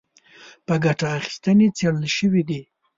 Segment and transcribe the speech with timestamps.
[0.65, 2.61] په ګټه اخیستنې څېړل شوي دي